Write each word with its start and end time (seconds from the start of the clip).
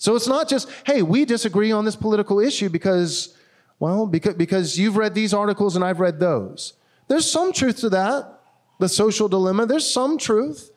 So 0.00 0.16
it's 0.16 0.26
not 0.26 0.48
just, 0.48 0.66
hey, 0.86 1.02
we 1.02 1.26
disagree 1.26 1.72
on 1.72 1.84
this 1.84 1.94
political 1.94 2.40
issue 2.40 2.70
because, 2.70 3.36
well, 3.78 4.06
because, 4.06 4.34
because 4.34 4.78
you've 4.78 4.96
read 4.96 5.14
these 5.14 5.34
articles 5.34 5.76
and 5.76 5.84
I've 5.84 6.00
read 6.00 6.18
those. 6.18 6.72
There's 7.08 7.30
some 7.30 7.52
truth 7.52 7.80
to 7.80 7.90
that, 7.90 8.40
the 8.78 8.88
social 8.88 9.28
dilemma. 9.28 9.66
There's 9.66 9.92
some 9.92 10.16
truth 10.16 10.70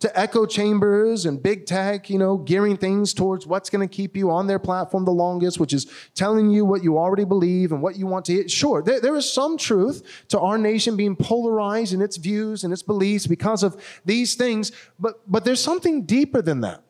to 0.00 0.20
echo 0.20 0.44
chambers 0.44 1.24
and 1.24 1.42
big 1.42 1.64
tech, 1.64 2.10
you 2.10 2.18
know, 2.18 2.36
gearing 2.36 2.76
things 2.76 3.14
towards 3.14 3.46
what's 3.46 3.70
going 3.70 3.88
to 3.88 3.90
keep 3.90 4.14
you 4.14 4.30
on 4.30 4.46
their 4.46 4.58
platform 4.58 5.06
the 5.06 5.10
longest, 5.10 5.58
which 5.58 5.72
is 5.72 5.86
telling 6.14 6.50
you 6.50 6.66
what 6.66 6.84
you 6.84 6.98
already 6.98 7.24
believe 7.24 7.72
and 7.72 7.80
what 7.80 7.96
you 7.96 8.06
want 8.06 8.26
to 8.26 8.34
hear. 8.34 8.46
Sure, 8.46 8.82
there, 8.82 9.00
there 9.00 9.16
is 9.16 9.32
some 9.32 9.56
truth 9.56 10.26
to 10.28 10.38
our 10.38 10.58
nation 10.58 10.98
being 10.98 11.16
polarized 11.16 11.94
in 11.94 12.02
its 12.02 12.18
views 12.18 12.62
and 12.62 12.74
its 12.74 12.82
beliefs 12.82 13.26
because 13.26 13.62
of 13.62 13.82
these 14.04 14.34
things, 14.34 14.70
but, 15.00 15.22
but 15.26 15.46
there's 15.46 15.62
something 15.64 16.02
deeper 16.02 16.42
than 16.42 16.60
that. 16.60 16.82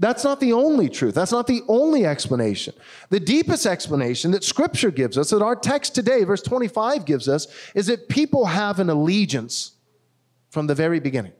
That's 0.00 0.24
not 0.24 0.40
the 0.40 0.54
only 0.54 0.88
truth. 0.88 1.14
That's 1.14 1.30
not 1.30 1.46
the 1.46 1.60
only 1.68 2.06
explanation. 2.06 2.72
The 3.10 3.20
deepest 3.20 3.66
explanation 3.66 4.30
that 4.30 4.42
Scripture 4.42 4.90
gives 4.90 5.18
us, 5.18 5.28
that 5.28 5.42
our 5.42 5.54
text 5.54 5.94
today, 5.94 6.24
verse 6.24 6.40
25, 6.40 7.04
gives 7.04 7.28
us, 7.28 7.46
is 7.74 7.86
that 7.88 8.08
people 8.08 8.46
have 8.46 8.80
an 8.80 8.88
allegiance 8.88 9.72
from 10.48 10.66
the 10.68 10.74
very 10.74 11.00
beginning, 11.00 11.34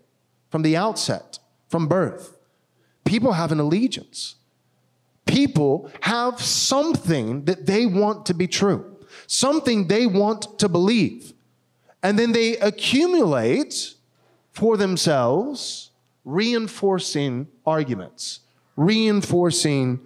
from 0.51 0.61
the 0.61 0.77
outset, 0.77 1.39
from 1.69 1.89
birth. 1.89 2.37
People 3.07 3.33
have 3.33 3.51
an 3.51 3.61
allegiance. 3.61 4.35
People 5.25 5.91
have 6.03 6.43
something 6.43 7.47
that 7.47 7.65
they 7.65 7.87
want 7.87 8.27
to 8.27 8.35
be 8.35 8.47
true, 8.47 8.95
something 9.27 9.87
they 9.87 10.07
want 10.07 10.59
to 10.59 10.69
believe. 10.69 11.33
And 12.03 12.19
then 12.19 12.33
they 12.33 12.59
accumulate 12.59 13.95
for 14.53 14.77
themselves 14.77 15.93
reinforcing 16.27 17.49
arguments 17.65 18.41
reinforcing. 18.81 20.01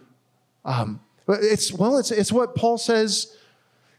Um, 0.64 1.00
it's 1.28 1.72
well, 1.72 1.97
it's 1.98 2.11
it's 2.11 2.33
what 2.33 2.55
Paul 2.55 2.77
says 2.77 3.36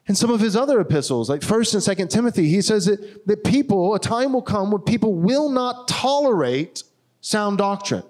in 0.07 0.15
some 0.15 0.29
of 0.29 0.39
his 0.39 0.55
other 0.55 0.79
epistles, 0.79 1.29
like 1.29 1.41
First 1.41 1.73
and 1.73 1.81
Second 1.81 2.09
Timothy. 2.09 2.49
He 2.49 2.61
says 2.61 2.85
that 2.85 3.25
that 3.25 3.43
people, 3.43 3.95
a 3.95 3.99
time 3.99 4.33
will 4.33 4.41
come 4.41 4.71
when 4.71 4.81
people 4.81 5.13
will 5.13 5.49
not 5.49 5.87
tolerate 5.87 6.83
sound 7.21 7.57
doctrine, 7.57 8.03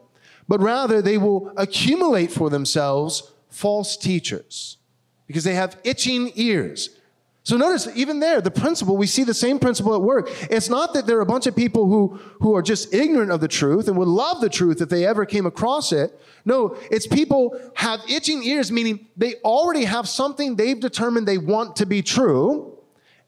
but 0.47 0.59
rather 0.59 1.01
they 1.01 1.17
will 1.17 1.53
accumulate 1.55 2.31
for 2.31 2.49
themselves 2.49 3.31
false 3.49 3.95
teachers 3.95 4.77
because 5.27 5.43
they 5.43 5.55
have 5.55 5.77
itching 5.83 6.31
ears. 6.35 6.89
So 7.45 7.57
notice, 7.57 7.87
even 7.93 8.19
there, 8.19 8.41
the 8.41 8.49
principle, 8.49 8.97
we 8.97 9.05
see 9.05 9.23
the 9.23 9.31
same 9.31 9.59
principle 9.59 9.93
at 9.93 10.01
work. 10.01 10.29
It's 10.49 10.67
not 10.67 10.95
that 10.95 11.05
there 11.05 11.19
are 11.19 11.21
a 11.21 11.27
bunch 11.27 11.45
of 11.45 11.55
people 11.55 11.85
who, 11.85 12.19
who 12.39 12.55
are 12.55 12.63
just 12.63 12.91
ignorant 12.91 13.29
of 13.29 13.39
the 13.39 13.47
truth 13.47 13.87
and 13.87 13.95
would 13.97 14.07
love 14.07 14.41
the 14.41 14.49
truth 14.49 14.81
if 14.81 14.89
they 14.89 15.05
ever 15.05 15.27
came 15.27 15.45
across 15.45 15.91
it. 15.91 16.19
No, 16.43 16.75
it's 16.89 17.05
people 17.05 17.55
have 17.75 17.99
itching 18.09 18.41
ears, 18.41 18.71
meaning 18.71 19.05
they 19.15 19.35
already 19.43 19.83
have 19.83 20.09
something 20.09 20.55
they've 20.55 20.79
determined 20.79 21.27
they 21.27 21.37
want 21.37 21.75
to 21.75 21.85
be 21.85 22.01
true, 22.01 22.79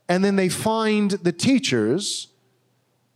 and 0.09 0.25
then 0.25 0.35
they 0.35 0.49
find 0.49 1.11
the 1.11 1.31
teachers 1.31 2.29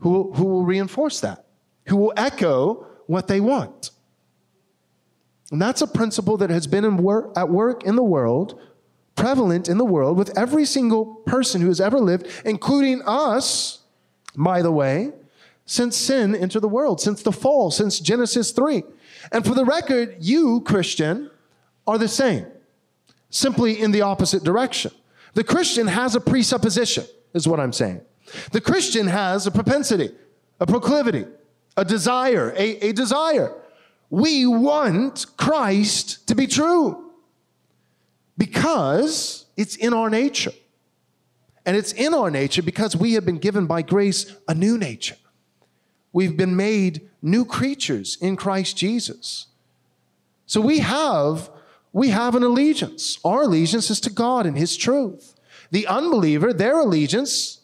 who, 0.01 0.31
who 0.33 0.45
will 0.45 0.66
reinforce 0.66 1.19
that, 1.22 1.47
who 1.88 1.97
will 1.97 2.13
echo 2.16 2.85
what 3.07 3.28
they 3.28 3.39
want. 3.39 3.89
And 5.51 5.59
that's 5.59 5.81
a 5.81 5.88
principle 5.88 6.38
that 6.38 6.51
has 6.51 6.68
been 6.68 6.97
work, 6.97 7.33
at 7.35 7.50
work 7.50 7.85
in 7.85 7.95
the 7.95 8.03
world 8.03 8.62
prevalent 9.16 9.69
in 9.69 9.77
the 9.77 9.85
world 9.85 10.17
with 10.17 10.38
every 10.38 10.66
single 10.66 11.16
person 11.25 11.61
who 11.61 11.67
has 11.67 11.81
ever 11.81 11.99
lived, 11.99 12.27
including 12.45 13.01
us, 13.05 13.79
by 14.35 14.61
the 14.61 14.72
way, 14.72 15.11
since 15.66 15.95
sin 15.95 16.35
entered 16.35 16.61
the 16.61 16.67
world, 16.67 16.99
since 16.99 17.21
the 17.21 17.31
fall, 17.31 17.71
since 17.71 18.00
Genesis 18.00 18.51
3. 18.51 18.83
And 19.31 19.45
for 19.45 19.53
the 19.53 19.66
record, 19.66 20.17
you, 20.19 20.61
Christian, 20.61 21.29
are 21.88 21.97
the 21.97 22.07
same, 22.07 22.45
simply 23.29 23.79
in 23.79 23.91
the 23.91 24.01
opposite 24.01 24.44
direction. 24.44 24.91
The 25.33 25.44
Christian 25.44 25.88
has 25.88 26.16
a 26.16 26.21
presupposition, 26.21 27.05
is 27.33 27.47
what 27.47 27.59
I'm 27.59 27.73
saying. 27.73 28.01
The 28.51 28.61
Christian 28.61 29.07
has 29.07 29.47
a 29.47 29.51
propensity, 29.51 30.11
a 30.59 30.66
proclivity, 30.66 31.25
a 31.77 31.85
desire, 31.85 32.53
a, 32.57 32.89
a 32.89 32.91
desire. 32.94 33.55
We 34.09 34.45
want 34.45 35.25
Christ 35.38 36.27
to 36.27 36.35
be 36.35 36.47
true 36.47 37.00
because 38.41 39.46
it's 39.56 39.75
in 39.75 39.94
our 39.94 40.09
nature. 40.09 40.53
And 41.63 41.78
it's 41.78 41.94
in 41.94 42.12
our 42.16 42.31
nature 42.31 42.63
because 42.63 42.96
we 42.96 43.13
have 43.13 43.24
been 43.24 43.38
given 43.38 43.68
by 43.68 43.84
grace 43.84 44.35
a 44.47 44.56
new 44.56 44.79
nature. 44.79 45.18
We've 46.12 46.35
been 46.35 46.56
made 46.56 47.07
new 47.22 47.46
creatures 47.46 48.18
in 48.19 48.35
Christ 48.35 48.75
Jesus. 48.75 49.46
So 50.47 50.59
we 50.59 50.80
have 50.80 51.51
we 51.94 52.09
have 52.09 52.34
an 52.34 52.41
allegiance. 52.41 53.19
Our 53.24 53.44
allegiance 53.44 53.91
is 53.91 54.01
to 54.01 54.09
God 54.09 54.47
and 54.47 54.57
his 54.57 54.75
truth. 54.75 55.35
The 55.69 55.85
unbeliever, 55.85 56.51
their 56.51 56.80
allegiance 56.80 57.59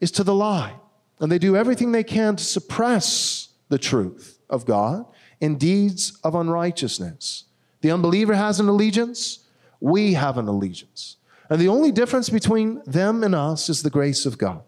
is 0.00 0.10
to 0.12 0.24
the 0.24 0.34
lie. 0.34 0.74
And 1.20 1.30
they 1.30 1.38
do 1.38 1.54
everything 1.54 1.92
they 1.92 2.02
can 2.02 2.34
to 2.34 2.42
suppress 2.42 3.50
the 3.68 3.78
truth 3.78 4.40
of 4.50 4.66
God 4.66 5.06
in 5.40 5.56
deeds 5.56 6.18
of 6.24 6.34
unrighteousness. 6.34 7.44
The 7.80 7.92
unbeliever 7.92 8.34
has 8.34 8.58
an 8.58 8.66
allegiance 8.66 9.43
we 9.80 10.14
have 10.14 10.38
an 10.38 10.48
allegiance. 10.48 11.16
And 11.50 11.60
the 11.60 11.68
only 11.68 11.92
difference 11.92 12.30
between 12.30 12.82
them 12.86 13.22
and 13.22 13.34
us 13.34 13.68
is 13.68 13.82
the 13.82 13.90
grace 13.90 14.26
of 14.26 14.38
God. 14.38 14.62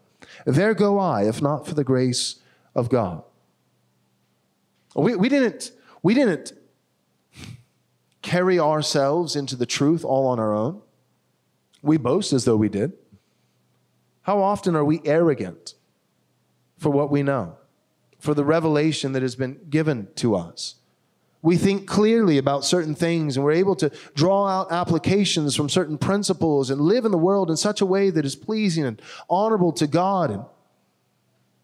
There 0.45 0.73
go 0.73 0.99
I, 0.99 1.23
if 1.23 1.41
not 1.41 1.67
for 1.67 1.73
the 1.73 1.83
grace 1.83 2.35
of 2.75 2.89
God. 2.89 3.23
We, 4.95 5.15
we, 5.15 5.29
didn't, 5.29 5.71
we 6.03 6.13
didn't 6.13 6.53
carry 8.21 8.59
ourselves 8.59 9.35
into 9.35 9.55
the 9.55 9.65
truth 9.65 10.03
all 10.03 10.27
on 10.27 10.39
our 10.39 10.53
own. 10.53 10.81
We 11.81 11.97
boast 11.97 12.33
as 12.33 12.45
though 12.45 12.57
we 12.57 12.69
did. 12.69 12.93
How 14.23 14.41
often 14.41 14.75
are 14.75 14.83
we 14.83 15.01
arrogant 15.05 15.75
for 16.77 16.89
what 16.89 17.09
we 17.09 17.23
know, 17.23 17.57
for 18.19 18.33
the 18.33 18.43
revelation 18.43 19.13
that 19.13 19.21
has 19.21 19.35
been 19.35 19.59
given 19.69 20.09
to 20.15 20.35
us? 20.35 20.75
We 21.47 21.55
think 21.55 21.87
clearly 21.87 22.39
about 22.39 22.65
certain 22.65 22.93
things 22.93 23.37
and 23.37 23.45
we're 23.45 23.53
able 23.53 23.77
to 23.77 23.89
draw 24.15 24.47
out 24.49 24.69
applications 24.69 25.55
from 25.55 25.69
certain 25.69 25.97
principles 25.97 26.69
and 26.69 26.81
live 26.81 27.05
in 27.05 27.11
the 27.13 27.17
world 27.17 27.49
in 27.49 27.55
such 27.55 27.79
a 27.79 27.85
way 27.85 28.09
that 28.09 28.25
is 28.25 28.35
pleasing 28.35 28.83
and 28.83 29.01
honorable 29.29 29.71
to 29.71 29.87
God. 29.87 30.29
And, 30.29 30.43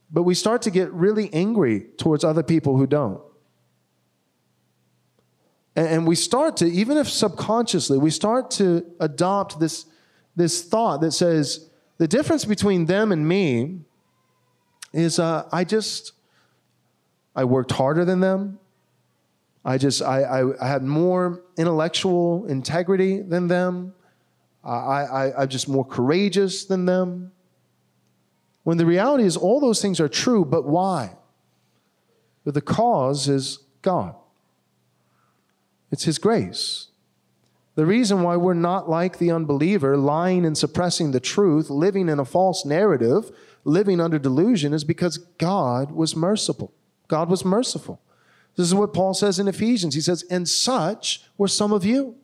but 0.09 0.23
we 0.23 0.35
start 0.35 0.61
to 0.61 0.71
get 0.71 0.89
really 0.93 1.29
angry 1.33 1.81
towards 1.97 2.23
other 2.23 2.43
people 2.43 2.77
who 2.77 2.87
don't. 2.87 3.19
And, 5.75 5.87
and 5.87 6.07
we 6.07 6.15
start 6.15 6.55
to, 6.57 6.65
even 6.65 6.95
if 6.95 7.09
subconsciously, 7.09 7.97
we 7.97 8.09
start 8.09 8.51
to 8.51 8.85
adopt 9.01 9.59
this, 9.59 9.85
this 10.33 10.63
thought 10.63 11.01
that 11.01 11.11
says 11.11 11.69
the 11.97 12.07
difference 12.07 12.45
between 12.45 12.85
them 12.85 13.11
and 13.11 13.27
me 13.27 13.81
is 14.93 15.19
uh, 15.19 15.49
I 15.51 15.65
just, 15.65 16.13
I 17.35 17.43
worked 17.43 17.73
harder 17.73 18.05
than 18.05 18.21
them. 18.21 18.59
I 19.65 19.77
just, 19.77 20.01
I, 20.01 20.23
I, 20.23 20.65
I 20.65 20.67
had 20.67 20.83
more 20.83 21.41
intellectual 21.57 22.45
integrity 22.47 23.21
than 23.21 23.47
them. 23.47 23.93
I, 24.63 24.69
I, 24.69 25.41
I'm 25.41 25.49
just 25.49 25.67
more 25.67 25.85
courageous 25.85 26.65
than 26.65 26.85
them. 26.85 27.31
When 28.63 28.77
the 28.77 28.85
reality 28.85 29.23
is, 29.23 29.35
all 29.35 29.59
those 29.59 29.81
things 29.81 29.99
are 29.99 30.09
true, 30.09 30.45
but 30.45 30.65
why? 30.65 31.15
But 32.45 32.53
the 32.53 32.61
cause 32.61 33.27
is 33.27 33.59
God. 33.81 34.15
It's 35.91 36.03
His 36.03 36.17
grace. 36.17 36.87
The 37.75 37.85
reason 37.85 38.21
why 38.21 38.37
we're 38.37 38.53
not 38.53 38.89
like 38.89 39.17
the 39.17 39.31
unbeliever, 39.31 39.97
lying 39.97 40.45
and 40.45 40.57
suppressing 40.57 41.11
the 41.11 41.19
truth, 41.19 41.69
living 41.69 42.07
in 42.07 42.19
a 42.19 42.25
false 42.25 42.65
narrative, 42.65 43.31
living 43.63 43.99
under 43.99 44.19
delusion, 44.19 44.73
is 44.73 44.83
because 44.83 45.17
God 45.17 45.91
was 45.91 46.15
merciful. 46.15 46.73
God 47.07 47.29
was 47.29 47.43
merciful. 47.43 47.99
This 48.55 48.67
is 48.67 48.75
what 48.75 48.93
Paul 48.93 49.13
says 49.13 49.39
in 49.39 49.47
Ephesians. 49.47 49.95
He 49.95 50.01
says, 50.01 50.23
And 50.29 50.47
such 50.47 51.23
were 51.37 51.47
some 51.47 51.71
of 51.71 51.83
you. 51.83 52.15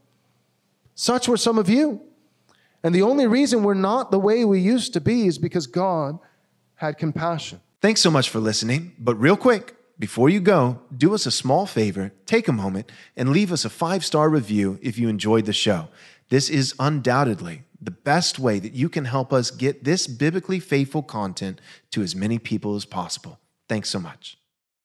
Such 0.95 1.27
were 1.27 1.37
some 1.37 1.57
of 1.57 1.69
you. 1.69 2.01
And 2.83 2.93
the 2.93 3.01
only 3.01 3.27
reason 3.27 3.63
we're 3.63 3.73
not 3.73 4.11
the 4.11 4.19
way 4.19 4.45
we 4.45 4.59
used 4.59 4.93
to 4.93 5.01
be 5.01 5.27
is 5.27 5.37
because 5.37 5.67
God 5.67 6.19
had 6.75 6.97
compassion. 6.97 7.59
Thanks 7.81 8.01
so 8.01 8.11
much 8.11 8.29
for 8.29 8.39
listening. 8.39 8.93
But 8.99 9.15
real 9.15 9.37
quick, 9.37 9.75
Before 9.99 10.29
you 10.29 10.39
go, 10.39 10.79
do 10.97 11.13
us 11.13 11.25
a 11.25 11.31
small 11.31 11.65
favor, 11.65 12.13
take 12.25 12.47
a 12.47 12.53
moment, 12.53 12.89
and 13.17 13.29
leave 13.29 13.51
us 13.51 13.65
a 13.65 13.69
five 13.69 14.05
star 14.05 14.29
review 14.29 14.79
if 14.81 14.97
you 14.97 15.09
enjoyed 15.09 15.45
the 15.45 15.53
show. 15.53 15.89
This 16.29 16.49
is 16.49 16.73
undoubtedly 16.79 17.63
the 17.81 17.91
best 17.91 18.39
way 18.39 18.59
that 18.59 18.73
you 18.73 18.87
can 18.87 19.05
help 19.05 19.33
us 19.33 19.51
get 19.51 19.83
this 19.83 20.07
biblically 20.07 20.61
faithful 20.61 21.03
content 21.03 21.59
to 21.91 22.01
as 22.01 22.15
many 22.15 22.39
people 22.39 22.75
as 22.75 22.85
possible. 22.85 23.39
Thanks 23.67 23.89
so 23.89 23.99
much. 23.99 24.38